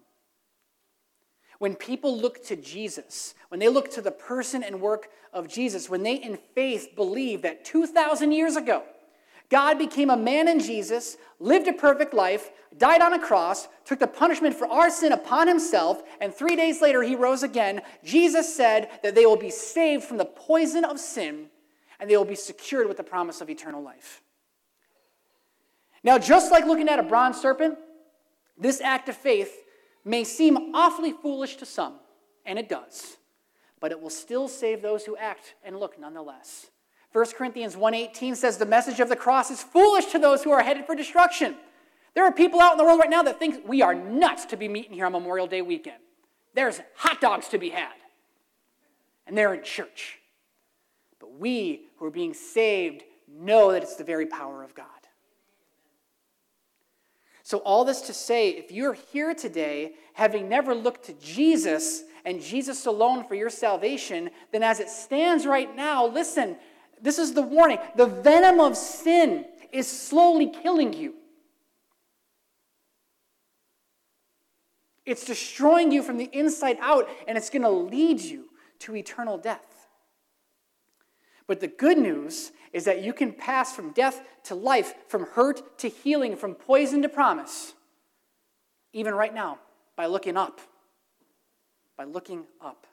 [1.58, 5.90] When people look to Jesus, when they look to the person and work of Jesus,
[5.90, 8.82] when they in faith believe that 2,000 years ago,
[9.50, 13.98] God became a man in Jesus, lived a perfect life, died on a cross, took
[13.98, 17.82] the punishment for our sin upon himself, and three days later he rose again.
[18.02, 21.50] Jesus said that they will be saved from the poison of sin
[22.00, 24.22] and they will be secured with the promise of eternal life.
[26.02, 27.78] Now, just like looking at a bronze serpent,
[28.56, 29.64] this act of faith
[30.04, 31.94] may seem awfully foolish to some,
[32.44, 33.16] and it does,
[33.80, 36.70] but it will still save those who act and look nonetheless.
[37.12, 40.62] 1 Corinthians 1:18 says the message of the cross is foolish to those who are
[40.62, 41.56] headed for destruction.
[42.14, 44.56] There are people out in the world right now that think we are nuts to
[44.56, 45.98] be meeting here on Memorial Day weekend.
[46.54, 47.94] There's hot dogs to be had.
[49.26, 50.20] And they're in church.
[51.18, 54.86] But we who are being saved know that it's the very power of God.
[57.44, 62.40] So, all this to say, if you're here today having never looked to Jesus and
[62.40, 66.56] Jesus alone for your salvation, then as it stands right now, listen,
[67.02, 67.78] this is the warning.
[67.96, 71.16] The venom of sin is slowly killing you.
[75.04, 78.46] It's destroying you from the inside out, and it's going to lead you
[78.80, 79.73] to eternal death.
[81.46, 85.78] But the good news is that you can pass from death to life, from hurt
[85.78, 87.74] to healing, from poison to promise,
[88.92, 89.58] even right now,
[89.96, 90.60] by looking up.
[91.96, 92.86] By looking up.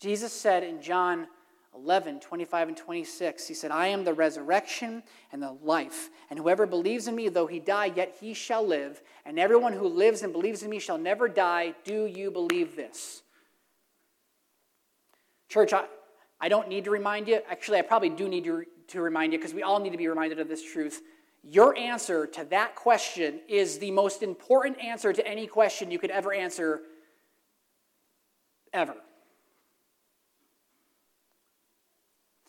[0.00, 1.28] Jesus said in John
[1.74, 6.10] 11, 25, and 26, He said, I am the resurrection and the life.
[6.30, 9.00] And whoever believes in me, though he die, yet he shall live.
[9.24, 11.74] And everyone who lives and believes in me shall never die.
[11.84, 13.22] Do you believe this?
[15.48, 15.84] Church, I,
[16.40, 17.40] I don't need to remind you.
[17.50, 20.08] Actually, I probably do need to, to remind you because we all need to be
[20.08, 21.02] reminded of this truth.
[21.42, 26.10] Your answer to that question is the most important answer to any question you could
[26.10, 26.82] ever answer,
[28.72, 28.94] ever.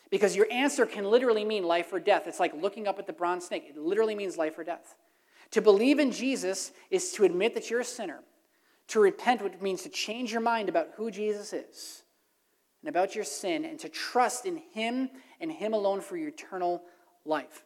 [0.10, 2.23] Because your answer can literally mean life or death.
[2.25, 4.95] It's like looking up at the bronze snake, it literally means life or death.
[5.52, 8.19] To believe in Jesus is to admit that you're a sinner.
[8.89, 12.04] To repent, which means to change your mind about who Jesus is
[12.82, 15.10] and about your sin and to trust in Him
[15.42, 16.84] and Him alone for your eternal
[17.26, 17.63] life.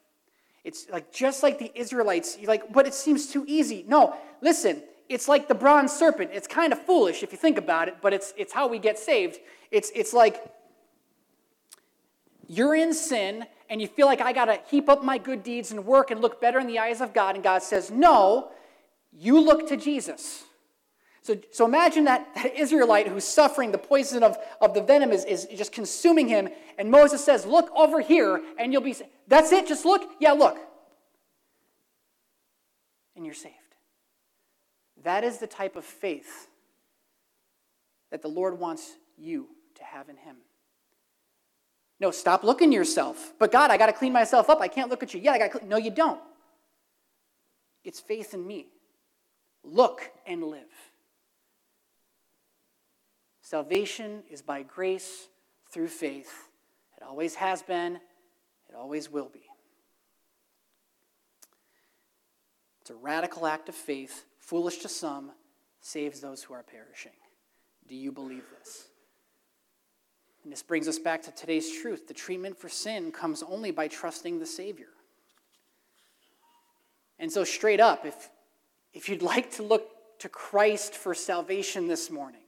[0.64, 3.86] It's like just like the Israelites, you're like, but it seems too easy.
[3.88, 6.32] No, listen, it's like the bronze serpent.
[6.34, 8.98] It's kind of foolish if you think about it, but it's, it's how we get
[8.98, 9.40] saved.
[9.72, 10.42] It's, it's like
[12.48, 15.72] you're in sin and you feel like I got to heap up my good deeds
[15.72, 17.36] and work and look better in the eyes of God.
[17.36, 18.52] And God says, no,
[19.12, 20.44] you look to Jesus.
[21.24, 25.24] So, so imagine that, that Israelite who's suffering the poison of, of the venom is,
[25.24, 26.50] is just consuming him.
[26.78, 28.96] And Moses says, Look over here, and you'll be.
[29.28, 30.04] That's it, just look?
[30.20, 30.58] Yeah, look.
[33.16, 33.56] And you're saved.
[35.04, 36.50] That is the type of faith
[38.12, 40.36] that the Lord wants you to have in Him.
[42.02, 43.32] No, stop looking yourself.
[43.40, 44.60] But God, I got to clean myself up.
[44.60, 45.36] I can't look at you yet.
[45.36, 45.70] I got clean.
[45.70, 46.20] No, you don't.
[47.86, 48.68] It's faith in me.
[49.64, 50.92] Look and live.
[53.54, 55.28] Salvation is by grace
[55.70, 56.50] through faith.
[56.98, 59.44] It always has been, it always will be.
[62.82, 65.34] It's a radical act of faith, foolish to some,
[65.82, 67.12] saves those who are perishing.
[67.88, 68.88] Do you believe this?
[70.44, 72.08] And this brings us back to today's truth.
[72.08, 74.90] The treatment for sin comes only by trusting the Savior.
[77.20, 78.32] And so, straight up, if,
[78.96, 82.40] if you'd like to look to Christ for salvation this morning,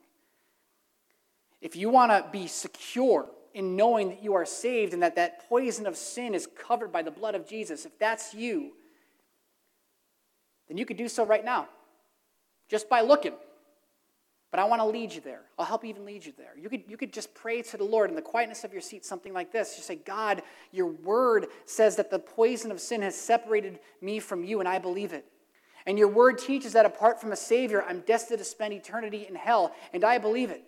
[1.66, 3.26] if you want to be secure
[3.56, 7.02] in knowing that you are saved and that that poison of sin is covered by
[7.02, 8.74] the blood of Jesus, if that's you,
[10.68, 11.68] then you could do so right now,
[12.70, 13.34] just by looking.
[14.52, 15.42] But I want to lead you there.
[15.58, 16.52] I'll help even lead you there.
[16.56, 19.04] You could, you could just pray to the Lord in the quietness of your seat,
[19.04, 19.76] something like this.
[19.76, 24.44] Just say, God, your word says that the poison of sin has separated me from
[24.44, 25.26] you, and I believe it.
[25.88, 29.34] And your word teaches that apart from a Savior, I'm destined to spend eternity in
[29.34, 30.64] hell, and I believe it.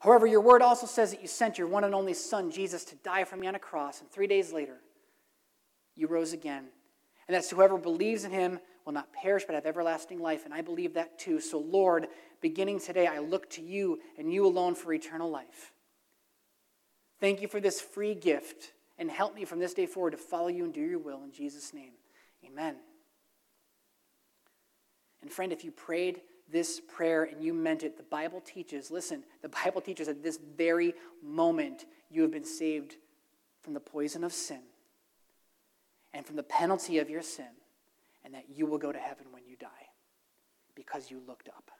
[0.00, 2.96] However, your word also says that you sent your one and only Son, Jesus, to
[2.96, 4.76] die for me on a cross, and three days later,
[5.94, 6.64] you rose again.
[7.28, 10.44] And that whoever believes in him will not perish but have everlasting life.
[10.44, 11.38] And I believe that too.
[11.38, 12.08] So, Lord,
[12.40, 15.72] beginning today, I look to you and you alone for eternal life.
[17.20, 20.48] Thank you for this free gift and help me from this day forward to follow
[20.48, 21.92] you and do your will in Jesus' name.
[22.44, 22.76] Amen.
[25.22, 29.22] And friend, if you prayed this prayer and you meant it, the Bible teaches, listen,
[29.42, 32.96] the Bible teaches at this very moment you have been saved
[33.62, 34.60] from the poison of sin
[36.12, 37.46] and from the penalty of your sin,
[38.24, 39.68] and that you will go to heaven when you die
[40.74, 41.70] because you looked up.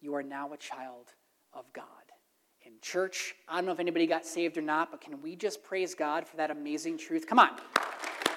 [0.00, 1.06] You are now a child
[1.52, 1.86] of God.
[2.62, 5.62] In church, I don't know if anybody got saved or not, but can we just
[5.62, 7.26] praise God for that amazing truth?
[7.26, 7.50] Come on.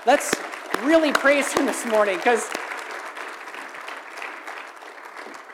[0.05, 0.34] Let's
[0.84, 2.49] really praise Him this morning because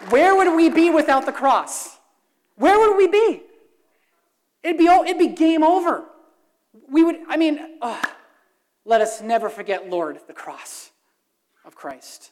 [0.10, 1.97] where would we be without the cross?
[2.56, 3.43] Where would we be?
[4.64, 6.06] It'd be, it'd be game over.
[6.89, 7.60] We would, I mean,
[8.86, 10.91] let us never forget, Lord, the cross
[11.66, 12.32] of Christ.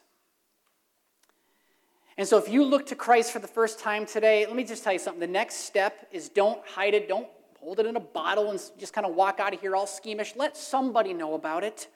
[2.18, 4.84] And so, if you look to Christ for the first time today, let me just
[4.84, 5.20] tell you something.
[5.20, 8.92] The next step is don't hide it, don't hold it in a bottle and just
[8.92, 10.34] kind of walk out of here all schemish.
[10.36, 11.88] Let somebody know about it.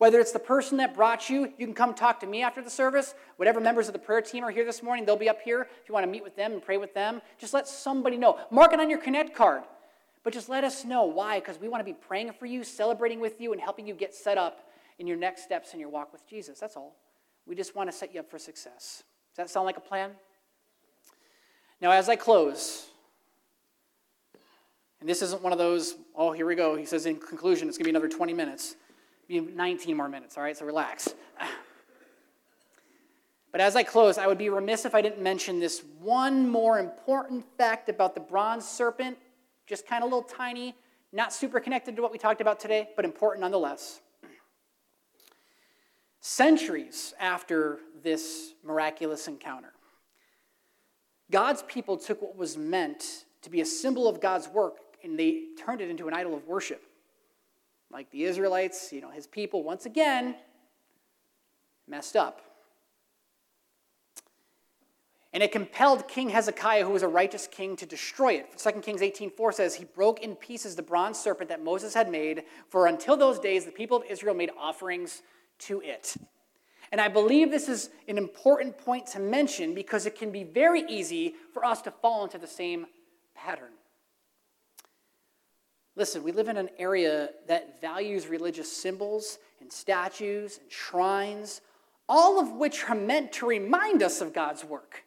[0.00, 2.70] Whether it's the person that brought you, you can come talk to me after the
[2.70, 3.12] service.
[3.36, 5.68] Whatever members of the prayer team are here this morning, they'll be up here.
[5.82, 8.38] If you want to meet with them and pray with them, just let somebody know.
[8.50, 9.62] Mark it on your Connect card.
[10.24, 13.20] But just let us know why, because we want to be praying for you, celebrating
[13.20, 16.14] with you, and helping you get set up in your next steps in your walk
[16.14, 16.58] with Jesus.
[16.58, 16.96] That's all.
[17.46, 19.02] We just want to set you up for success.
[19.32, 20.12] Does that sound like a plan?
[21.78, 22.86] Now, as I close,
[25.00, 26.74] and this isn't one of those, oh, here we go.
[26.74, 28.76] He says in conclusion, it's going to be another 20 minutes.
[29.30, 30.56] Be 19 more minutes, all right?
[30.56, 31.14] So relax.
[33.52, 36.78] But as I close, I would be remiss if I didn't mention this one more
[36.78, 39.18] important fact about the bronze serpent
[39.66, 40.76] just kind of a little tiny,
[41.12, 44.00] not super connected to what we talked about today, but important nonetheless.
[46.20, 49.72] Centuries after this miraculous encounter,
[51.28, 55.46] God's people took what was meant to be a symbol of God's work and they
[55.58, 56.84] turned it into an idol of worship.
[57.90, 60.36] Like the Israelites, you know, his people once again
[61.86, 62.40] messed up.
[65.32, 68.58] And it compelled King Hezekiah, who was a righteous king, to destroy it.
[68.58, 72.44] 2 Kings 18:4 says, He broke in pieces the bronze serpent that Moses had made,
[72.68, 75.22] for until those days the people of Israel made offerings
[75.60, 76.16] to it.
[76.90, 80.82] And I believe this is an important point to mention because it can be very
[80.88, 82.86] easy for us to fall into the same
[83.34, 83.70] pattern.
[85.96, 91.60] Listen, we live in an area that values religious symbols and statues and shrines,
[92.08, 95.04] all of which are meant to remind us of God's work.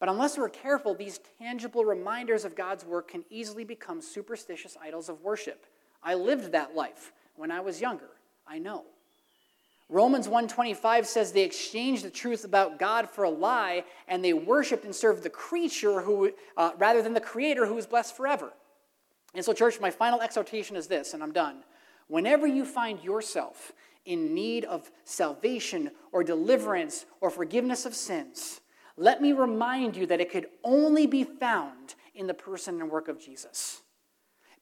[0.00, 5.08] But unless we're careful, these tangible reminders of God's work can easily become superstitious idols
[5.08, 5.66] of worship.
[6.02, 8.08] I lived that life when I was younger.
[8.46, 8.84] I know.
[9.88, 14.84] Romans 1:25 says they exchanged the truth about God for a lie and they worshiped
[14.84, 18.52] and served the creature who uh, rather than the creator who is blessed forever.
[19.34, 21.64] And so church, my final exhortation is this and I'm done.
[22.08, 23.72] Whenever you find yourself
[24.04, 28.60] in need of salvation or deliverance or forgiveness of sins,
[28.96, 33.08] let me remind you that it could only be found in the person and work
[33.08, 33.80] of Jesus.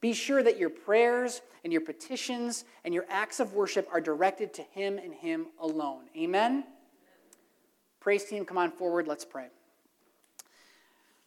[0.00, 4.54] Be sure that your prayers and your petitions and your acts of worship are directed
[4.54, 6.04] to Him and Him alone.
[6.16, 6.64] Amen?
[7.98, 9.06] Praise team, come on forward.
[9.06, 9.48] Let's pray.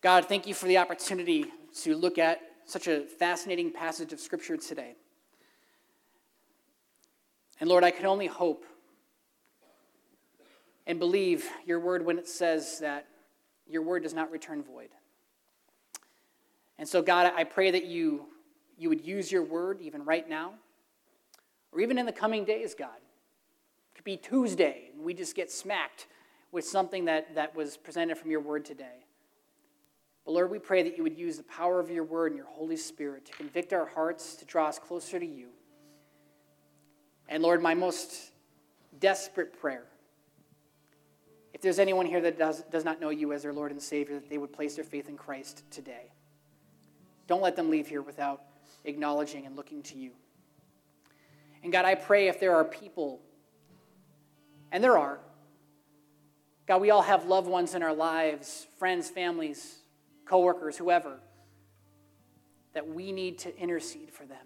[0.02, 1.46] God, thank you for the opportunity
[1.82, 4.96] to look at such a fascinating passage of Scripture today.
[7.60, 8.66] And Lord, I can only hope
[10.86, 13.08] and believe your word when it says that
[13.68, 14.90] your word does not return void.
[16.78, 18.26] And so, God, I pray that you,
[18.78, 20.54] you would use your word even right now,
[21.72, 22.98] or even in the coming days, God.
[22.98, 26.08] It could be Tuesday, and we just get smacked
[26.52, 29.03] with something that, that was presented from your word today.
[30.26, 32.48] But Lord, we pray that you would use the power of your word and your
[32.48, 35.50] Holy Spirit to convict our hearts, to draw us closer to you.
[37.28, 38.32] And Lord, my most
[39.00, 39.86] desperate prayer
[41.54, 44.16] if there's anyone here that does, does not know you as their Lord and Savior,
[44.20, 46.12] that they would place their faith in Christ today.
[47.28, 48.42] Don't let them leave here without
[48.86, 50.12] acknowledging and looking to you.
[51.64, 53.22] And God, I pray if there are people,
[54.72, 55.20] and there are,
[56.68, 59.78] God, we all have loved ones in our lives, friends, families,
[60.26, 61.20] coworkers, whoever,
[62.74, 64.46] that we need to intercede for them.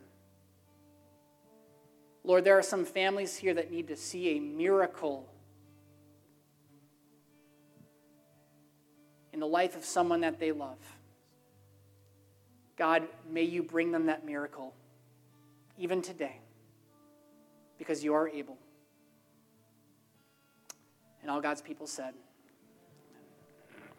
[2.24, 5.30] Lord, there are some families here that need to see a miracle
[9.32, 10.80] in the life of someone that they love.
[12.76, 14.74] God, may you bring them that miracle,
[15.78, 16.42] even today,
[17.78, 18.58] because you are able.
[21.22, 22.14] And all God's people said,